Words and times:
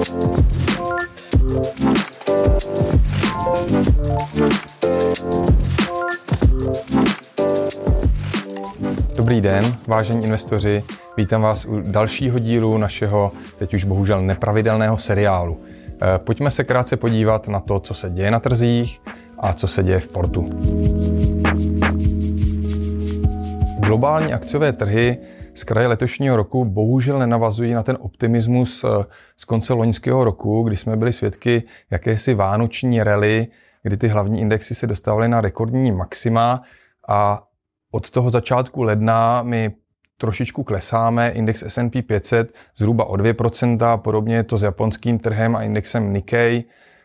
Dobrý 0.00 0.10
den, 9.40 9.76
vážení 9.86 10.24
investoři, 10.24 10.82
vítám 11.16 11.42
vás 11.42 11.64
u 11.64 11.80
dalšího 11.80 12.38
dílu 12.38 12.78
našeho 12.78 13.32
teď 13.58 13.74
už 13.74 13.84
bohužel 13.84 14.22
nepravidelného 14.22 14.98
seriálu. 14.98 15.60
Eh, 16.02 16.18
pojďme 16.18 16.50
se 16.50 16.64
krátce 16.64 16.96
podívat 16.96 17.48
na 17.48 17.60
to, 17.60 17.80
co 17.80 17.94
se 17.94 18.10
děje 18.10 18.30
na 18.30 18.40
trzích 18.40 19.00
a 19.38 19.52
co 19.52 19.68
se 19.68 19.82
děje 19.82 20.00
v 20.00 20.08
portu. 20.08 20.50
Globální 23.78 24.32
akciové 24.32 24.72
trhy 24.72 25.18
z 25.60 25.64
kraje 25.64 25.86
letošního 25.86 26.36
roku 26.36 26.64
bohužel 26.64 27.18
nenavazují 27.18 27.72
na 27.72 27.82
ten 27.82 27.96
optimismus 28.00 28.84
eh, 28.84 29.04
z 29.36 29.44
konce 29.44 29.74
loňského 29.74 30.24
roku, 30.24 30.62
kdy 30.62 30.76
jsme 30.76 30.96
byli 30.96 31.12
svědky 31.12 31.62
jakési 31.90 32.34
vánoční 32.34 33.02
rally, 33.02 33.46
kdy 33.82 33.96
ty 33.96 34.08
hlavní 34.08 34.40
indexy 34.40 34.74
se 34.74 34.86
dostávaly 34.86 35.28
na 35.28 35.40
rekordní 35.40 35.92
maxima 35.92 36.62
a 37.08 37.42
od 37.90 38.10
toho 38.10 38.30
začátku 38.30 38.82
ledna 38.82 39.42
my 39.42 39.72
trošičku 40.16 40.62
klesáme, 40.62 41.30
index 41.30 41.62
S&P 41.62 42.02
500 42.02 42.52
zhruba 42.76 43.04
o 43.04 43.14
2%, 43.14 43.98
podobně 43.98 44.36
je 44.36 44.44
to 44.44 44.58
s 44.58 44.62
japonským 44.62 45.18
trhem 45.18 45.56
a 45.56 45.62
indexem 45.62 46.12
Nikkei. 46.12 46.64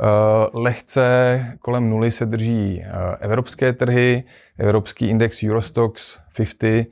Eh, 0.00 0.48
lehce 0.52 1.46
kolem 1.58 1.90
nuly 1.90 2.10
se 2.10 2.26
drží 2.26 2.82
eh, 2.82 2.90
evropské 3.20 3.72
trhy, 3.72 4.24
evropský 4.58 5.08
index 5.08 5.42
Eurostox 5.42 6.18
50 6.36 6.64
eh, 6.64 6.86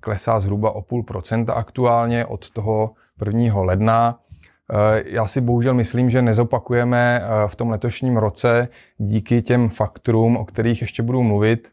klesá 0.00 0.40
zhruba 0.40 0.70
o 0.70 0.82
půl 0.82 1.02
procenta 1.02 1.52
aktuálně 1.52 2.26
od 2.26 2.50
toho 2.50 2.90
1. 3.26 3.60
ledna. 3.62 4.18
Já 5.04 5.26
si 5.26 5.40
bohužel 5.40 5.74
myslím, 5.74 6.10
že 6.10 6.22
nezopakujeme 6.22 7.22
v 7.46 7.56
tom 7.56 7.70
letošním 7.70 8.16
roce 8.16 8.68
díky 8.98 9.42
těm 9.42 9.68
faktorům, 9.68 10.36
o 10.36 10.44
kterých 10.44 10.80
ještě 10.80 11.02
budu 11.02 11.22
mluvit, 11.22 11.68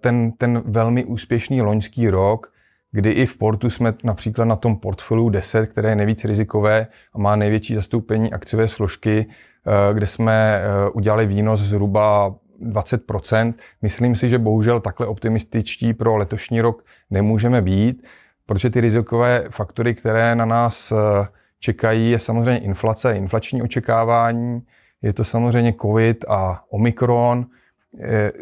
ten, 0.00 0.32
ten 0.32 0.62
velmi 0.66 1.04
úspěšný 1.04 1.62
loňský 1.62 2.10
rok, 2.10 2.52
kdy 2.92 3.10
i 3.10 3.26
v 3.26 3.36
portu 3.36 3.70
jsme 3.70 3.94
například 4.04 4.44
na 4.44 4.56
tom 4.56 4.76
portfoliu 4.76 5.28
10, 5.28 5.66
které 5.66 5.88
je 5.88 5.96
nejvíc 5.96 6.24
rizikové 6.24 6.86
a 7.14 7.18
má 7.18 7.36
největší 7.36 7.74
zastoupení 7.74 8.32
akciové 8.32 8.68
složky, 8.68 9.26
eh, 9.26 9.94
kde 9.94 10.06
jsme 10.06 10.32
eh, 10.32 10.90
udělali 10.90 11.26
výnos 11.26 11.60
zhruba 11.60 12.34
20%. 12.62 13.54
Myslím 13.82 14.16
si, 14.16 14.28
že 14.28 14.38
bohužel 14.38 14.80
takhle 14.80 15.06
optimističtí 15.06 15.94
pro 15.94 16.16
letošní 16.16 16.60
rok 16.60 16.84
nemůžeme 17.10 17.62
být, 17.62 18.04
protože 18.46 18.70
ty 18.70 18.80
rizikové 18.80 19.44
faktory, 19.50 19.94
které 19.94 20.34
na 20.34 20.44
nás 20.44 20.92
eh, 20.92 21.26
čekají, 21.58 22.10
je 22.10 22.18
samozřejmě 22.18 22.58
inflace, 22.58 23.12
inflační 23.12 23.62
očekávání, 23.62 24.62
je 25.02 25.12
to 25.12 25.24
samozřejmě 25.24 25.74
COVID 25.82 26.24
a 26.28 26.64
Omikron, 26.70 27.46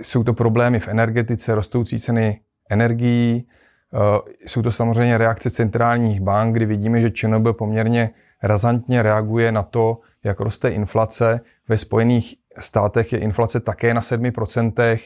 jsou 0.02 0.24
to 0.24 0.34
problémy 0.34 0.80
v 0.80 0.88
energetice, 0.88 1.54
rostoucí 1.54 2.00
ceny 2.00 2.40
energií, 2.70 3.46
Eh, 3.94 4.30
jsou 4.46 4.62
to 4.62 4.72
samozřejmě 4.72 5.18
reakce 5.18 5.50
centrálních 5.50 6.20
bank, 6.20 6.54
kdy 6.54 6.66
vidíme, 6.66 7.00
že 7.00 7.10
ČNB 7.10 7.46
poměrně 7.52 8.10
razantně 8.42 9.02
reaguje 9.02 9.52
na 9.52 9.62
to, 9.62 9.98
jak 10.24 10.40
roste 10.40 10.68
inflace. 10.68 11.40
Ve 11.68 11.78
Spojených 11.78 12.36
státech 12.58 13.12
je 13.12 13.18
inflace 13.18 13.60
také 13.60 13.94
na 13.94 14.00
7% 14.00 14.98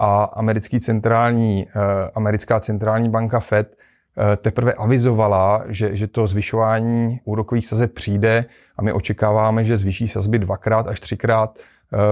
a 0.00 0.24
americký 0.24 0.80
centrální, 0.80 1.66
eh, 1.68 2.10
americká 2.14 2.60
centrální 2.60 3.08
banka 3.08 3.40
Fed 3.40 3.76
eh, 4.32 4.36
teprve 4.36 4.72
avizovala, 4.72 5.64
že, 5.68 5.96
že 5.96 6.06
to 6.06 6.26
zvyšování 6.26 7.20
úrokových 7.24 7.66
sazeb 7.66 7.92
přijde 7.92 8.44
a 8.76 8.82
my 8.82 8.92
očekáváme, 8.92 9.64
že 9.64 9.76
zvýší 9.76 10.08
sazby 10.08 10.38
dvakrát 10.38 10.86
až 10.86 11.00
třikrát 11.00 11.58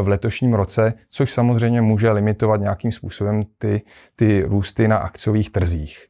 v 0.02 0.08
letošním 0.08 0.54
roce, 0.54 0.94
což 1.08 1.32
samozřejmě 1.32 1.80
může 1.82 2.10
limitovat 2.10 2.60
nějakým 2.60 2.92
způsobem 2.92 3.44
ty, 3.58 3.82
ty 4.16 4.42
růsty 4.42 4.88
na 4.88 4.96
akciových 4.96 5.50
trzích. 5.50 6.06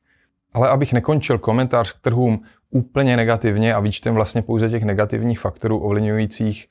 Ale 0.54 0.68
abych 0.68 0.92
nekončil 0.92 1.38
komentář 1.38 1.92
k 1.92 2.00
trhům 2.00 2.42
úplně 2.70 3.16
negativně 3.16 3.74
a 3.74 3.80
výčtem 3.80 4.14
vlastně 4.14 4.42
pouze 4.42 4.70
těch 4.70 4.84
negativních 4.84 5.40
faktorů 5.40 5.78
ovlivňujících 5.78 6.66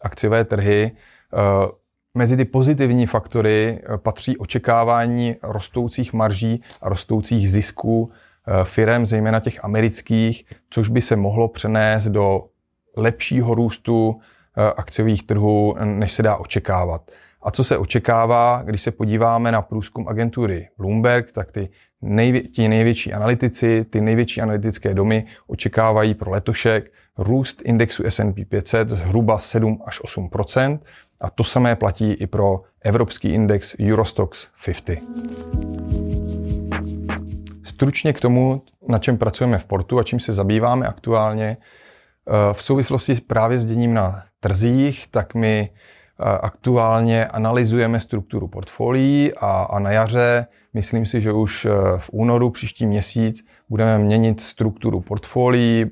akciové 0.00 0.44
trhy, 0.44 0.92
Mezi 2.14 2.36
ty 2.36 2.44
pozitivní 2.44 3.06
faktory 3.06 3.82
uh, 3.88 3.96
patří 3.96 4.36
očekávání 4.36 5.36
rostoucích 5.42 6.12
marží 6.12 6.62
a 6.82 6.88
rostoucích 6.88 7.50
zisků 7.50 8.10
firem, 8.64 9.06
zejména 9.06 9.40
těch 9.40 9.64
amerických, 9.64 10.44
což 10.70 10.88
by 10.88 11.02
se 11.02 11.16
mohlo 11.16 11.48
přenést 11.48 12.06
do 12.06 12.44
lepšího 12.96 13.54
růstu 13.54 14.20
akciových 14.76 15.26
trhů, 15.26 15.76
než 15.84 16.12
se 16.12 16.22
dá 16.22 16.36
očekávat. 16.36 17.10
A 17.42 17.50
co 17.50 17.64
se 17.64 17.78
očekává, 17.78 18.62
když 18.64 18.82
se 18.82 18.90
podíváme 18.90 19.52
na 19.52 19.62
průzkum 19.62 20.08
agentury 20.08 20.68
Bloomberg, 20.78 21.32
tak 21.32 21.52
ty 21.52 21.68
nejvě, 22.02 22.42
ti 22.42 22.68
největší 22.68 23.12
analytici, 23.12 23.86
ty 23.90 24.00
největší 24.00 24.40
analytické 24.40 24.94
domy 24.94 25.26
očekávají 25.46 26.14
pro 26.14 26.30
letošek 26.30 26.92
růst 27.18 27.62
indexu 27.64 28.02
S&P 28.06 28.44
500 28.44 28.88
zhruba 28.88 29.38
7 29.38 29.82
až 29.86 30.00
8% 30.00 30.78
a 31.20 31.30
to 31.30 31.44
samé 31.44 31.76
platí 31.76 32.12
i 32.12 32.26
pro 32.26 32.62
evropský 32.84 33.28
index 33.28 33.76
Eurostox 33.80 34.48
50. 34.64 35.02
Stručně 37.64 38.12
k 38.12 38.20
tomu, 38.20 38.62
na 38.88 38.98
čem 38.98 39.18
pracujeme 39.18 39.58
v 39.58 39.64
portu 39.64 39.98
a 39.98 40.02
čím 40.02 40.20
se 40.20 40.32
zabýváme 40.32 40.86
aktuálně, 40.86 41.56
eh, 41.56 42.54
v 42.54 42.62
souvislosti 42.62 43.14
právě 43.14 43.58
s 43.58 43.64
děním 43.64 43.94
na 43.94 44.22
trzích, 44.40 45.06
tak 45.10 45.34
my 45.34 45.70
Aktuálně 46.18 47.26
analyzujeme 47.26 48.00
strukturu 48.00 48.48
portfolií 48.48 49.34
a, 49.34 49.62
a 49.62 49.78
na 49.78 49.90
jaře, 49.90 50.46
myslím 50.74 51.06
si, 51.06 51.20
že 51.20 51.32
už 51.32 51.64
e, 51.64 51.70
v 51.98 52.10
únoru 52.12 52.50
příští 52.50 52.86
měsíc 52.86 53.46
budeme 53.68 53.98
měnit 53.98 54.40
strukturu 54.40 55.00
portfolií 55.00 55.82
e, 55.82 55.90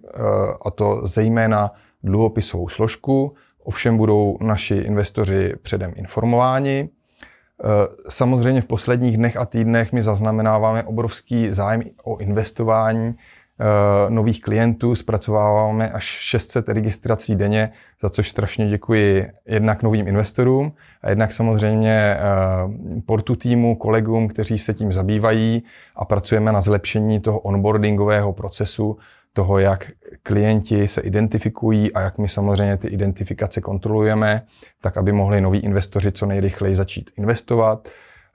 a 0.65 0.71
to 0.71 1.03
zejména 1.05 1.71
dluhopisovou 2.03 2.69
složku. 2.69 3.35
Ovšem 3.65 3.97
budou 3.97 4.39
naši 4.41 4.75
investoři 4.75 5.55
předem 5.63 5.93
informováni. 5.97 6.89
Samozřejmě 8.09 8.63
v 8.63 8.67
posledních 8.67 9.17
dnech 9.17 9.37
a 9.37 9.47
týdnech 9.47 9.93
my 9.93 10.03
zaznamenáváme 10.03 10.85
obrovský 10.85 11.53
zájem 11.53 11.83
o 12.05 12.17
investování 12.17 13.15
Eh, 13.15 13.15
nových 14.09 14.41
klientů, 14.41 14.95
zpracováváme 14.95 15.91
až 15.91 16.05
600 16.05 16.69
registrací 16.69 17.37
denně, 17.37 17.73
za 18.03 18.11
což 18.11 18.31
strašně 18.31 18.69
děkuji 18.69 19.27
jednak 19.47 19.83
novým 19.83 20.09
investorům 20.09 20.73
a 21.03 21.11
jednak 21.11 21.33
samozřejmě 21.33 21.91
eh, 21.91 22.21
portu 23.07 23.37
týmu, 23.37 23.77
kolegům, 23.77 24.29
kteří 24.29 24.59
se 24.59 24.75
tím 24.75 24.93
zabývají 24.93 25.63
a 25.97 26.05
pracujeme 26.05 26.53
na 26.53 26.61
zlepšení 26.61 27.21
toho 27.21 27.39
onboardingového 27.41 28.33
procesu, 28.33 28.99
toho, 29.33 29.59
jak 29.59 29.91
klienti 30.23 30.89
se 30.89 31.01
identifikují 31.01 31.93
a 31.93 32.01
jak 32.01 32.19
my 32.19 32.29
samozřejmě 32.29 32.77
ty 32.77 32.89
identifikace 32.89 33.61
kontrolujeme, 33.61 34.43
tak 34.81 34.97
aby 34.97 35.13
mohli 35.13 35.41
noví 35.41 35.59
investoři 35.59 36.13
co 36.13 36.27
nejrychleji 36.27 36.75
začít 36.75 37.11
investovat. 37.19 37.89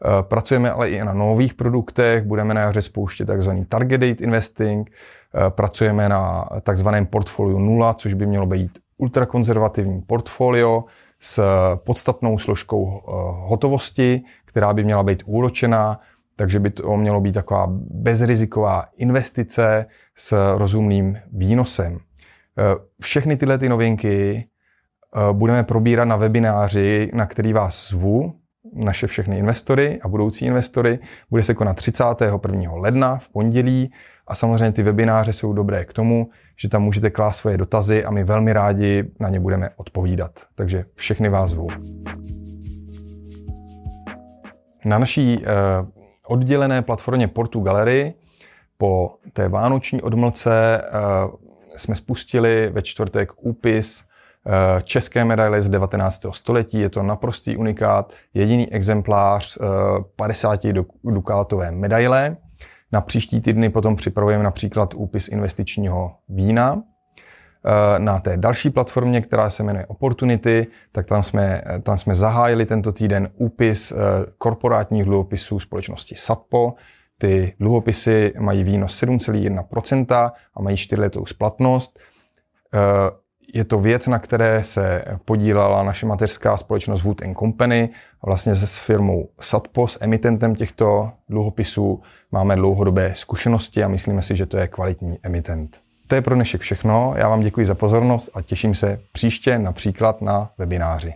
Eh, 0.05 0.23
pracujeme 0.23 0.71
ale 0.71 0.89
i 0.89 1.03
na 1.03 1.13
nových 1.13 1.53
produktech, 1.53 2.23
budeme 2.23 2.53
na 2.53 2.61
jaře 2.61 2.81
spouštět 2.81 3.29
tzv. 3.37 3.49
target 3.69 4.01
date 4.01 4.23
investing, 4.23 4.91
eh, 4.91 5.49
pracujeme 5.49 6.09
na 6.09 6.49
takzvaném 6.61 7.05
portfoliu 7.05 7.59
0, 7.59 7.93
což 7.93 8.13
by 8.13 8.25
mělo 8.25 8.45
být 8.45 8.79
ultrakonzervativní 8.97 10.01
portfolio 10.01 10.83
s 11.19 11.43
podstatnou 11.75 12.39
složkou 12.39 13.01
eh, 13.01 13.11
hotovosti, 13.49 14.21
která 14.45 14.73
by 14.73 14.83
měla 14.83 15.03
být 15.03 15.23
úročená, 15.25 15.99
takže 16.35 16.59
by 16.59 16.69
to 16.69 16.97
mělo 16.97 17.21
být 17.21 17.31
taková 17.31 17.67
bezriziková 17.89 18.85
investice 18.97 19.85
s 20.15 20.55
rozumným 20.57 21.17
výnosem. 21.31 21.99
Všechny 23.01 23.37
tyhle 23.37 23.57
ty 23.57 23.69
novinky 23.69 24.47
budeme 25.31 25.63
probírat 25.63 26.07
na 26.07 26.15
webináři, 26.15 27.11
na 27.13 27.25
který 27.25 27.53
vás 27.53 27.89
zvu 27.89 28.40
naše 28.73 29.07
všechny 29.07 29.37
investory 29.37 29.99
a 30.01 30.07
budoucí 30.07 30.45
investory. 30.45 30.99
Bude 31.29 31.43
se 31.43 31.53
konat 31.53 31.77
31. 31.77 32.71
ledna 32.73 33.17
v 33.17 33.29
pondělí 33.29 33.91
a 34.27 34.35
samozřejmě 34.35 34.71
ty 34.71 34.83
webináře 34.83 35.33
jsou 35.33 35.53
dobré 35.53 35.85
k 35.85 35.93
tomu, 35.93 36.29
že 36.57 36.69
tam 36.69 36.83
můžete 36.83 37.09
klást 37.09 37.37
svoje 37.37 37.57
dotazy 37.57 38.05
a 38.05 38.11
my 38.11 38.23
velmi 38.23 38.53
rádi 38.53 39.03
na 39.19 39.29
ně 39.29 39.39
budeme 39.39 39.69
odpovídat. 39.75 40.31
Takže 40.55 40.85
všechny 40.95 41.29
vás 41.29 41.49
zvu. 41.49 41.67
Na 44.85 44.99
naší 44.99 45.43
eh, 45.43 45.47
oddělené 46.27 46.81
platformě 46.81 47.27
Portu 47.27 47.59
Gallery 47.59 48.13
po 48.77 49.15
té 49.33 49.49
vánoční 49.49 50.01
odmlce 50.01 50.81
eh, 50.81 50.89
jsme 51.77 51.95
spustili 51.95 52.69
ve 52.69 52.81
čtvrtek 52.81 53.31
úpis 53.37 54.03
české 54.83 55.25
medaile 55.25 55.61
z 55.61 55.69
19. 55.69 56.25
století. 56.31 56.79
Je 56.79 56.89
to 56.89 57.03
naprostý 57.03 57.57
unikát, 57.57 58.13
jediný 58.33 58.73
exemplář 58.73 59.57
50 60.15 60.65
eh, 60.65 60.73
dukátové 61.03 61.71
medaile. 61.71 62.37
Na 62.91 63.01
příští 63.01 63.41
týdny 63.41 63.69
potom 63.69 63.95
připravujeme 63.95 64.43
například 64.43 64.93
úpis 64.93 65.27
investičního 65.27 66.15
vína. 66.29 66.81
Eh, 67.65 67.99
na 67.99 68.19
té 68.19 68.37
další 68.37 68.69
platformě, 68.69 69.21
která 69.21 69.49
se 69.49 69.63
jmenuje 69.63 69.85
Opportunity, 69.85 70.67
tak 70.91 71.05
tam 71.05 71.23
jsme, 71.23 71.61
tam 71.83 71.97
jsme 71.97 72.15
zahájili 72.15 72.65
tento 72.65 72.91
týden 72.91 73.29
úpis 73.35 73.93
korporátních 74.37 75.05
dluhopisů 75.05 75.59
společnosti 75.59 76.15
SAPO. 76.15 76.73
Ty 77.17 77.53
dluhopisy 77.59 78.33
mají 78.39 78.63
výnos 78.63 79.03
7,1% 79.03 80.31
a 80.55 80.61
mají 80.61 80.77
4-letou 80.77 81.25
splatnost. 81.25 81.99
Je 83.53 83.65
to 83.65 83.79
věc, 83.79 84.07
na 84.07 84.19
které 84.19 84.63
se 84.63 85.05
podílela 85.25 85.83
naše 85.83 86.05
mateřská 86.05 86.57
společnost 86.57 87.03
Wood 87.03 87.21
Company. 87.39 87.89
Vlastně 88.25 88.55
se 88.55 88.67
s 88.67 88.77
firmou 88.77 89.29
Satpo, 89.41 89.87
s 89.87 89.97
emitentem 90.01 90.55
těchto 90.55 91.11
dluhopisů, 91.29 92.01
máme 92.31 92.55
dlouhodobé 92.55 93.11
zkušenosti 93.15 93.83
a 93.83 93.87
myslíme 93.87 94.21
si, 94.21 94.35
že 94.35 94.45
to 94.45 94.57
je 94.57 94.67
kvalitní 94.67 95.17
emitent. 95.23 95.77
To 96.07 96.15
je 96.15 96.21
pro 96.21 96.35
dnešek 96.35 96.61
všechno. 96.61 97.13
Já 97.17 97.29
vám 97.29 97.41
děkuji 97.41 97.65
za 97.65 97.75
pozornost 97.75 98.29
a 98.33 98.41
těším 98.41 98.75
se 98.75 98.99
příště 99.11 99.59
například 99.59 100.21
na 100.21 100.51
webináři. 100.57 101.13